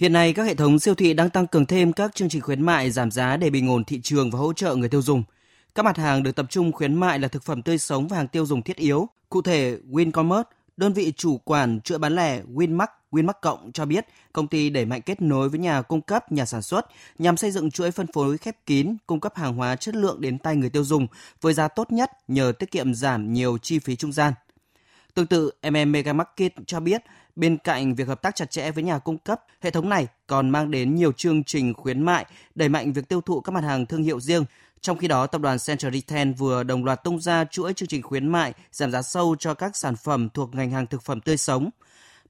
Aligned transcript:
Hiện 0.00 0.12
nay, 0.12 0.32
các 0.32 0.42
hệ 0.42 0.54
thống 0.54 0.78
siêu 0.78 0.94
thị 0.94 1.14
đang 1.14 1.30
tăng 1.30 1.46
cường 1.46 1.66
thêm 1.66 1.92
các 1.92 2.14
chương 2.14 2.28
trình 2.28 2.42
khuyến 2.42 2.62
mại 2.62 2.90
giảm 2.90 3.10
giá 3.10 3.36
để 3.36 3.50
bình 3.50 3.68
ổn 3.68 3.84
thị 3.84 4.00
trường 4.00 4.30
và 4.30 4.38
hỗ 4.38 4.52
trợ 4.52 4.74
người 4.74 4.88
tiêu 4.88 5.02
dùng. 5.02 5.22
Các 5.74 5.84
mặt 5.84 5.96
hàng 5.96 6.22
được 6.22 6.36
tập 6.36 6.46
trung 6.50 6.72
khuyến 6.72 6.94
mại 6.94 7.18
là 7.18 7.28
thực 7.28 7.42
phẩm 7.42 7.62
tươi 7.62 7.78
sống 7.78 8.08
và 8.08 8.16
hàng 8.16 8.28
tiêu 8.28 8.46
dùng 8.46 8.62
thiết 8.62 8.76
yếu. 8.76 9.08
Cụ 9.28 9.42
thể, 9.42 9.78
Wincommerce, 9.90 10.44
đơn 10.76 10.92
vị 10.92 11.12
chủ 11.16 11.38
quản 11.38 11.80
chuỗi 11.80 11.98
bán 11.98 12.14
lẻ 12.14 12.40
Winmark, 12.54 12.86
Winmark 13.12 13.32
Cộng 13.42 13.72
cho 13.72 13.84
biết 13.84 14.06
công 14.32 14.46
ty 14.46 14.70
đẩy 14.70 14.84
mạnh 14.84 15.02
kết 15.02 15.22
nối 15.22 15.48
với 15.48 15.60
nhà 15.60 15.82
cung 15.82 16.00
cấp, 16.00 16.32
nhà 16.32 16.44
sản 16.44 16.62
xuất 16.62 16.86
nhằm 17.18 17.36
xây 17.36 17.50
dựng 17.50 17.70
chuỗi 17.70 17.90
phân 17.90 18.06
phối 18.12 18.38
khép 18.38 18.56
kín, 18.66 18.96
cung 19.06 19.20
cấp 19.20 19.36
hàng 19.36 19.54
hóa 19.54 19.76
chất 19.76 19.94
lượng 19.94 20.20
đến 20.20 20.38
tay 20.38 20.56
người 20.56 20.70
tiêu 20.70 20.84
dùng 20.84 21.06
với 21.40 21.54
giá 21.54 21.68
tốt 21.68 21.92
nhất 21.92 22.10
nhờ 22.28 22.52
tiết 22.58 22.70
kiệm 22.70 22.94
giảm 22.94 23.32
nhiều 23.32 23.58
chi 23.58 23.78
phí 23.78 23.96
trung 23.96 24.12
gian. 24.12 24.32
Tương 25.14 25.26
tự, 25.26 25.50
MM 25.62 25.92
Mega 25.92 26.12
Market 26.12 26.52
cho 26.66 26.80
biết 26.80 27.02
Bên 27.36 27.56
cạnh 27.56 27.94
việc 27.94 28.08
hợp 28.08 28.22
tác 28.22 28.36
chặt 28.36 28.50
chẽ 28.50 28.70
với 28.70 28.84
nhà 28.84 28.98
cung 28.98 29.18
cấp, 29.18 29.40
hệ 29.60 29.70
thống 29.70 29.88
này 29.88 30.06
còn 30.26 30.50
mang 30.50 30.70
đến 30.70 30.94
nhiều 30.94 31.12
chương 31.12 31.44
trình 31.44 31.74
khuyến 31.74 32.02
mại, 32.02 32.26
đẩy 32.54 32.68
mạnh 32.68 32.92
việc 32.92 33.08
tiêu 33.08 33.20
thụ 33.20 33.40
các 33.40 33.52
mặt 33.52 33.64
hàng 33.64 33.86
thương 33.86 34.02
hiệu 34.02 34.20
riêng. 34.20 34.44
Trong 34.80 34.98
khi 34.98 35.08
đó, 35.08 35.26
tập 35.26 35.40
đoàn 35.40 35.56
Central 35.66 35.94
Retail 35.94 36.32
vừa 36.32 36.62
đồng 36.62 36.84
loạt 36.84 37.04
tung 37.04 37.20
ra 37.20 37.44
chuỗi 37.44 37.72
chương 37.72 37.88
trình 37.88 38.02
khuyến 38.02 38.28
mại 38.28 38.52
giảm 38.72 38.90
giá 38.90 39.02
sâu 39.02 39.36
cho 39.38 39.54
các 39.54 39.76
sản 39.76 39.96
phẩm 39.96 40.28
thuộc 40.34 40.54
ngành 40.54 40.70
hàng 40.70 40.86
thực 40.86 41.02
phẩm 41.02 41.20
tươi 41.20 41.36
sống. 41.36 41.70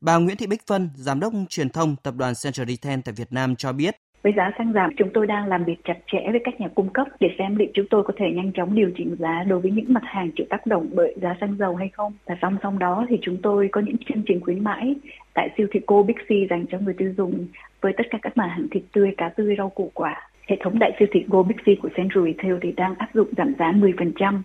Bà 0.01 0.17
Nguyễn 0.17 0.37
Thị 0.37 0.47
Bích 0.47 0.67
Phân, 0.67 0.91
Giám 0.97 1.21
đốc 1.21 1.33
truyền 1.49 1.71
thông 1.71 1.97
tập 1.97 2.15
đoàn 2.17 2.35
Central 2.43 2.69
Retail 2.69 3.01
tại 3.05 3.13
Việt 3.13 3.33
Nam 3.33 3.57
cho 3.57 3.73
biết, 3.73 3.97
với 4.23 4.33
giá 4.37 4.51
xăng 4.59 4.73
giảm, 4.73 4.91
chúng 4.97 5.11
tôi 5.15 5.27
đang 5.27 5.47
làm 5.47 5.65
việc 5.65 5.77
chặt 5.85 5.97
chẽ 6.13 6.21
với 6.31 6.41
các 6.45 6.61
nhà 6.61 6.69
cung 6.75 6.89
cấp 6.89 7.07
để 7.21 7.29
xem 7.39 7.57
liệu 7.57 7.69
chúng 7.75 7.87
tôi 7.91 8.03
có 8.03 8.13
thể 8.17 8.27
nhanh 8.35 8.53
chóng 8.53 8.75
điều 8.75 8.91
chỉnh 8.97 9.17
giá 9.19 9.45
đối 9.49 9.61
với 9.61 9.71
những 9.71 9.93
mặt 9.93 10.03
hàng 10.05 10.31
chịu 10.37 10.47
tác 10.51 10.67
động 10.67 10.89
bởi 10.93 11.15
giá 11.23 11.37
xăng 11.41 11.57
dầu 11.59 11.77
hay 11.77 11.89
không. 11.89 12.13
Và 12.27 12.37
song 12.43 12.57
song 12.63 12.79
đó 12.79 13.07
thì 13.09 13.19
chúng 13.23 13.37
tôi 13.43 13.69
có 13.73 13.81
những 13.81 13.97
chương 14.09 14.23
trình 14.27 14.41
khuyến 14.41 14.65
mãi 14.65 14.95
tại 15.35 15.49
siêu 15.57 15.67
thị 15.73 15.81
cô 15.87 16.03
Big 16.03 16.17
C 16.17 16.51
dành 16.51 16.67
cho 16.67 16.79
người 16.79 16.95
tiêu 16.95 17.15
dùng 17.17 17.47
với 17.81 17.93
tất 17.97 18.07
cả 18.11 18.19
các 18.23 18.37
mặt 18.37 18.47
hàng 18.47 18.67
thịt 18.71 18.83
tươi, 18.93 19.15
cá 19.17 19.29
tươi, 19.29 19.55
rau 19.59 19.69
củ 19.69 19.91
quả. 19.95 20.29
Hệ 20.47 20.57
thống 20.61 20.79
đại 20.79 20.93
siêu 20.99 21.09
thị 21.13 21.25
Go 21.29 21.43
Big 21.43 21.57
C 21.57 21.83
của 21.83 21.89
Central 21.97 22.25
Retail 22.25 22.55
thì 22.63 22.73
đang 22.73 22.95
áp 22.95 23.09
dụng 23.15 23.29
giảm 23.37 23.55
giá 23.59 23.73
10% 23.73 24.41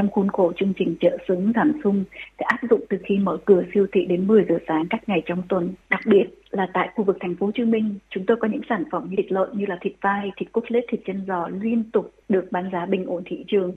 trong 0.00 0.10
khuôn 0.10 0.28
khổ 0.28 0.52
chương 0.60 0.72
trình 0.78 0.96
chợ 1.00 1.16
xứng 1.28 1.52
giảm 1.54 1.72
sung 1.84 2.04
sẽ 2.38 2.44
áp 2.48 2.58
dụng 2.70 2.80
từ 2.88 2.96
khi 3.04 3.18
mở 3.18 3.38
cửa 3.44 3.62
siêu 3.74 3.86
thị 3.92 4.00
đến 4.08 4.26
10 4.26 4.44
giờ 4.48 4.54
sáng 4.68 4.86
các 4.90 5.08
ngày 5.08 5.22
trong 5.26 5.42
tuần. 5.48 5.74
Đặc 5.90 6.00
biệt 6.06 6.24
là 6.50 6.66
tại 6.74 6.88
khu 6.94 7.04
vực 7.04 7.16
thành 7.20 7.36
phố 7.36 7.46
Hồ 7.46 7.52
Chí 7.54 7.64
Minh, 7.64 7.98
chúng 8.10 8.24
tôi 8.26 8.36
có 8.40 8.48
những 8.48 8.60
sản 8.68 8.84
phẩm 8.92 9.06
như 9.10 9.16
thịt 9.16 9.32
lợn 9.32 9.48
như 9.52 9.66
là 9.66 9.78
thịt 9.80 9.92
vai, 10.00 10.30
thịt 10.36 10.52
cốt 10.52 10.64
lết, 10.68 10.84
thịt 10.90 11.00
chân 11.06 11.24
giò 11.28 11.48
liên 11.60 11.90
tục 11.92 12.14
được 12.28 12.44
bán 12.50 12.70
giá 12.72 12.86
bình 12.86 13.06
ổn 13.06 13.22
thị 13.26 13.44
trường. 13.48 13.74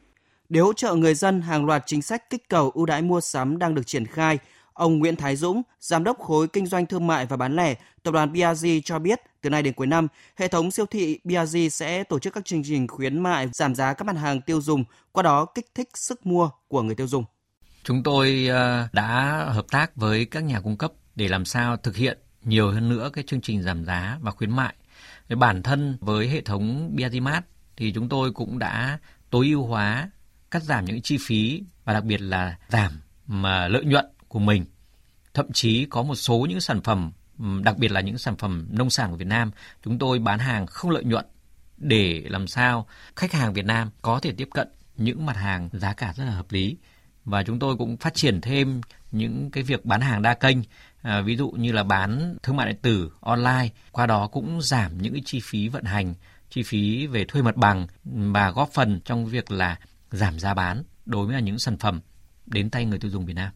Để 0.49 0.59
hỗ 0.59 0.73
trợ 0.73 0.95
người 0.95 1.13
dân, 1.13 1.41
hàng 1.41 1.65
loạt 1.65 1.83
chính 1.85 2.01
sách 2.01 2.29
kích 2.29 2.49
cầu 2.49 2.71
ưu 2.73 2.85
đãi 2.85 3.01
mua 3.01 3.21
sắm 3.21 3.57
đang 3.59 3.75
được 3.75 3.85
triển 3.85 4.05
khai. 4.05 4.39
Ông 4.73 4.99
Nguyễn 4.99 5.15
Thái 5.15 5.35
Dũng, 5.35 5.61
Giám 5.79 6.03
đốc 6.03 6.19
khối 6.19 6.47
kinh 6.47 6.65
doanh 6.65 6.85
thương 6.85 7.07
mại 7.07 7.25
và 7.25 7.37
bán 7.37 7.55
lẻ, 7.55 7.75
Tập 8.03 8.11
đoàn 8.11 8.33
BRG 8.33 8.67
cho 8.85 8.99
biết 8.99 9.21
từ 9.41 9.49
nay 9.49 9.61
đến 9.61 9.73
cuối 9.73 9.87
năm, 9.87 10.07
hệ 10.35 10.47
thống 10.47 10.71
siêu 10.71 10.85
thị 10.85 11.19
BRG 11.23 11.69
sẽ 11.71 12.03
tổ 12.03 12.19
chức 12.19 12.33
các 12.33 12.45
chương 12.45 12.63
trình 12.63 12.87
khuyến 12.87 13.23
mại 13.23 13.49
giảm 13.53 13.75
giá 13.75 13.93
các 13.93 14.05
mặt 14.05 14.17
hàng 14.17 14.41
tiêu 14.41 14.61
dùng, 14.61 14.83
qua 15.11 15.23
đó 15.23 15.45
kích 15.45 15.65
thích 15.75 15.89
sức 15.93 16.25
mua 16.25 16.49
của 16.67 16.81
người 16.81 16.95
tiêu 16.95 17.07
dùng. 17.07 17.25
Chúng 17.83 18.03
tôi 18.03 18.47
ờ, 18.47 18.87
đã 18.93 19.37
hợp 19.49 19.65
tác 19.71 19.95
với 19.95 20.25
các 20.25 20.43
nhà 20.43 20.59
cung 20.59 20.77
cấp 20.77 20.91
để 21.15 21.27
làm 21.27 21.45
sao 21.45 21.77
thực 21.77 21.95
hiện 21.95 22.17
nhiều 22.43 22.71
hơn 22.71 22.89
nữa 22.89 23.09
cái 23.13 23.23
chương 23.27 23.41
trình 23.41 23.61
giảm 23.61 23.85
giá 23.85 24.17
và 24.21 24.31
khuyến 24.31 24.51
mại. 24.51 24.75
Bản 25.29 25.63
thân 25.63 25.97
với 26.01 26.27
hệ 26.27 26.41
thống 26.41 26.95
BRG 26.95 27.23
Mart 27.23 27.45
thì 27.77 27.93
chúng 27.93 28.09
tôi 28.09 28.31
cũng 28.31 28.59
đã 28.59 28.99
tối 29.29 29.45
ưu 29.47 29.65
hóa 29.65 30.09
cắt 30.51 30.63
giảm 30.63 30.85
những 30.85 31.01
chi 31.01 31.17
phí 31.21 31.63
và 31.85 31.93
đặc 31.93 32.03
biệt 32.03 32.21
là 32.21 32.57
giảm 32.69 33.01
mà 33.27 33.67
lợi 33.67 33.85
nhuận 33.85 34.05
của 34.33 34.39
mình. 34.39 34.65
Thậm 35.33 35.51
chí 35.53 35.85
có 35.85 36.03
một 36.03 36.15
số 36.15 36.45
những 36.49 36.61
sản 36.61 36.81
phẩm 36.81 37.11
đặc 37.63 37.77
biệt 37.77 37.91
là 37.91 38.01
những 38.01 38.17
sản 38.17 38.35
phẩm 38.35 38.67
nông 38.69 38.89
sản 38.89 39.11
của 39.11 39.17
Việt 39.17 39.27
Nam, 39.27 39.51
chúng 39.83 39.99
tôi 39.99 40.19
bán 40.19 40.39
hàng 40.39 40.67
không 40.67 40.91
lợi 40.91 41.03
nhuận 41.03 41.25
để 41.77 42.23
làm 42.27 42.47
sao 42.47 42.87
khách 43.15 43.31
hàng 43.31 43.53
Việt 43.53 43.65
Nam 43.65 43.89
có 44.01 44.19
thể 44.19 44.31
tiếp 44.37 44.49
cận 44.53 44.67
những 44.97 45.25
mặt 45.25 45.37
hàng 45.37 45.69
giá 45.73 45.93
cả 45.93 46.13
rất 46.15 46.23
là 46.23 46.31
hợp 46.31 46.51
lý 46.51 46.77
và 47.25 47.43
chúng 47.43 47.59
tôi 47.59 47.75
cũng 47.77 47.97
phát 47.97 48.13
triển 48.13 48.41
thêm 48.41 48.81
những 49.11 49.51
cái 49.51 49.63
việc 49.63 49.85
bán 49.85 50.01
hàng 50.01 50.21
đa 50.21 50.33
kênh 50.33 50.57
à, 51.01 51.21
ví 51.21 51.35
dụ 51.35 51.49
như 51.49 51.71
là 51.71 51.83
bán 51.83 52.35
thương 52.43 52.55
mại 52.55 52.67
điện 52.67 52.77
tử 52.81 53.11
online 53.19 53.69
qua 53.91 54.05
đó 54.05 54.27
cũng 54.27 54.61
giảm 54.61 55.01
những 55.01 55.13
cái 55.13 55.21
chi 55.25 55.39
phí 55.43 55.67
vận 55.67 55.83
hành 55.83 56.13
chi 56.49 56.63
phí 56.63 57.07
về 57.07 57.25
thuê 57.25 57.41
mặt 57.41 57.55
bằng 57.55 57.87
và 58.03 58.51
góp 58.51 58.69
phần 58.73 59.01
trong 59.05 59.25
việc 59.25 59.51
là 59.51 59.79
giảm 60.11 60.39
giá 60.39 60.53
bán 60.53 60.83
đối 61.05 61.27
với 61.27 61.41
những 61.41 61.59
sản 61.59 61.77
phẩm 61.77 62.01
đến 62.45 62.69
tay 62.69 62.85
người 62.85 62.99
tiêu 62.99 63.11
dùng 63.11 63.25
Việt 63.25 63.33
Nam. 63.33 63.51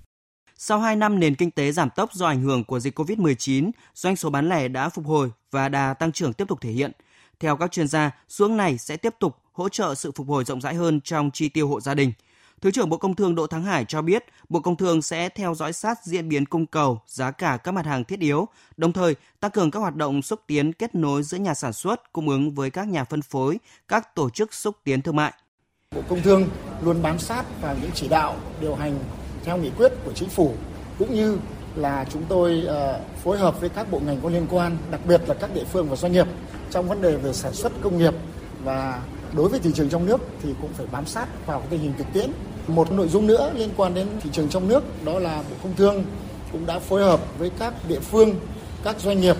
Sau 0.59 0.79
2 0.79 0.95
năm 0.95 1.19
nền 1.19 1.35
kinh 1.35 1.51
tế 1.51 1.71
giảm 1.71 1.89
tốc 1.89 2.13
do 2.13 2.27
ảnh 2.27 2.41
hưởng 2.41 2.63
của 2.63 2.79
dịch 2.79 2.99
COVID-19, 2.99 3.71
doanh 3.93 4.15
số 4.15 4.29
bán 4.29 4.49
lẻ 4.49 4.67
đã 4.67 4.89
phục 4.89 5.05
hồi 5.05 5.31
và 5.51 5.69
đà 5.69 5.93
tăng 5.93 6.11
trưởng 6.11 6.33
tiếp 6.33 6.47
tục 6.47 6.61
thể 6.61 6.71
hiện. 6.71 6.91
Theo 7.39 7.57
các 7.57 7.71
chuyên 7.71 7.87
gia, 7.87 8.11
xuống 8.29 8.57
này 8.57 8.77
sẽ 8.77 8.97
tiếp 8.97 9.13
tục 9.19 9.37
hỗ 9.51 9.69
trợ 9.69 9.95
sự 9.95 10.11
phục 10.11 10.27
hồi 10.27 10.43
rộng 10.43 10.61
rãi 10.61 10.73
hơn 10.73 11.01
trong 11.01 11.31
chi 11.31 11.49
tiêu 11.49 11.67
hộ 11.67 11.81
gia 11.81 11.93
đình. 11.93 12.11
Thứ 12.61 12.71
trưởng 12.71 12.89
Bộ 12.89 12.97
Công 12.97 13.15
Thương 13.15 13.35
Đỗ 13.35 13.47
Thắng 13.47 13.63
Hải 13.63 13.85
cho 13.85 14.01
biết, 14.01 14.25
Bộ 14.49 14.59
Công 14.59 14.75
Thương 14.75 15.01
sẽ 15.01 15.29
theo 15.29 15.55
dõi 15.55 15.73
sát 15.73 15.99
diễn 16.03 16.29
biến 16.29 16.45
cung 16.45 16.65
cầu, 16.65 17.01
giá 17.07 17.31
cả 17.31 17.57
các 17.57 17.71
mặt 17.71 17.85
hàng 17.85 18.03
thiết 18.03 18.19
yếu, 18.19 18.47
đồng 18.77 18.93
thời 18.93 19.15
tăng 19.39 19.51
cường 19.51 19.71
các 19.71 19.79
hoạt 19.79 19.95
động 19.95 20.21
xúc 20.21 20.39
tiến 20.47 20.73
kết 20.73 20.95
nối 20.95 21.23
giữa 21.23 21.37
nhà 21.37 21.53
sản 21.53 21.73
xuất, 21.73 22.13
cung 22.13 22.29
ứng 22.29 22.55
với 22.55 22.69
các 22.69 22.87
nhà 22.87 23.03
phân 23.03 23.21
phối, 23.21 23.59
các 23.87 24.15
tổ 24.15 24.29
chức 24.29 24.53
xúc 24.53 24.75
tiến 24.83 25.01
thương 25.01 25.15
mại. 25.15 25.33
Bộ 25.95 26.01
Công 26.09 26.21
Thương 26.21 26.49
luôn 26.81 27.01
bám 27.01 27.19
sát 27.19 27.45
vào 27.61 27.75
những 27.81 27.91
chỉ 27.93 28.07
đạo 28.07 28.35
điều 28.61 28.75
hành 28.75 28.99
theo 29.47 29.57
nghị 29.57 29.69
quyết 29.77 29.91
của 30.05 30.11
chính 30.13 30.29
phủ 30.29 30.53
cũng 30.99 31.15
như 31.15 31.37
là 31.75 32.05
chúng 32.13 32.23
tôi 32.29 32.63
ờ, 32.67 32.99
phối 33.23 33.37
hợp 33.37 33.59
với 33.61 33.69
các 33.69 33.91
bộ 33.91 33.99
ngành 34.05 34.21
có 34.23 34.29
liên 34.29 34.47
quan, 34.49 34.77
đặc 34.91 35.01
biệt 35.07 35.21
là 35.27 35.33
các 35.33 35.53
địa 35.53 35.63
phương 35.63 35.89
và 35.89 35.95
doanh 35.95 36.11
nghiệp 36.11 36.27
trong 36.71 36.87
vấn 36.87 37.01
đề 37.01 37.15
về 37.15 37.33
sản 37.33 37.53
xuất 37.53 37.71
công 37.81 37.97
nghiệp 37.97 38.13
và 38.63 39.01
đối 39.33 39.49
với 39.49 39.59
thị 39.59 39.71
trường 39.75 39.89
trong 39.89 40.05
nước 40.05 40.21
thì 40.43 40.49
cũng 40.61 40.73
phải 40.73 40.85
bám 40.91 41.05
sát 41.05 41.27
vào 41.45 41.63
tình 41.69 41.79
hình 41.79 41.93
thực 41.97 42.07
tiễn. 42.13 42.31
Một 42.67 42.91
nội 42.91 43.07
dung 43.07 43.27
nữa 43.27 43.51
liên 43.55 43.69
quan 43.77 43.93
đến 43.93 44.07
thị 44.21 44.29
trường 44.33 44.49
trong 44.49 44.67
nước 44.67 44.83
đó 45.05 45.19
là 45.19 45.43
Bộ 45.49 45.55
Công 45.63 45.75
Thương 45.75 46.03
cũng 46.51 46.65
đã 46.65 46.79
phối 46.79 47.03
hợp 47.03 47.19
với 47.39 47.51
các 47.59 47.73
địa 47.87 47.99
phương, 47.99 48.35
các 48.83 48.99
doanh 48.99 49.21
nghiệp 49.21 49.35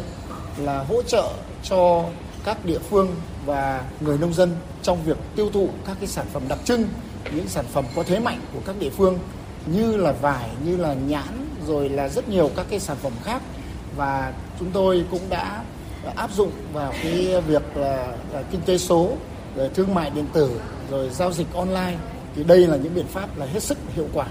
là 0.58 0.84
hỗ 0.84 1.02
trợ 1.02 1.30
cho 1.64 2.06
các 2.46 2.66
địa 2.66 2.80
phương 2.80 3.16
và 3.46 3.84
người 4.02 4.18
nông 4.18 4.34
dân 4.34 4.52
trong 4.82 5.04
việc 5.04 5.18
tiêu 5.36 5.50
thụ 5.54 5.70
các 5.88 5.98
cái 6.00 6.08
sản 6.08 6.26
phẩm 6.34 6.44
đặc 6.48 6.60
trưng, 6.66 6.88
những 7.36 7.48
sản 7.48 7.66
phẩm 7.74 7.86
có 7.96 8.04
thế 8.04 8.20
mạnh 8.20 8.40
của 8.54 8.60
các 8.66 8.76
địa 8.80 8.90
phương 8.90 9.20
như 9.68 9.98
là 9.98 10.12
vải, 10.12 10.50
như 10.66 10.78
là 10.78 10.94
nhãn 10.94 11.50
rồi 11.68 11.90
là 11.90 12.10
rất 12.10 12.30
nhiều 12.30 12.52
các 12.56 12.66
cái 12.70 12.80
sản 12.80 12.98
phẩm 13.02 13.14
khác 13.24 13.42
và 13.96 14.34
chúng 14.60 14.72
tôi 14.72 15.06
cũng 15.12 15.22
đã 15.30 15.64
áp 16.16 16.32
dụng 16.34 16.52
vào 16.74 16.94
cái 17.04 17.42
việc 17.48 17.64
là, 17.76 18.08
là 18.34 18.44
kinh 18.52 18.62
tế 18.62 18.78
số, 18.78 19.10
rồi 19.56 19.70
thương 19.74 19.94
mại 19.94 20.10
điện 20.10 20.26
tử, 20.34 20.62
rồi 20.92 21.10
giao 21.10 21.32
dịch 21.32 21.48
online 21.54 21.98
thì 22.36 22.44
đây 22.44 22.68
là 22.68 22.78
những 22.78 22.96
biện 22.96 23.08
pháp 23.08 23.38
là 23.38 23.46
hết 23.46 23.64
sức 23.64 23.78
hiệu 23.96 24.08
quả. 24.14 24.28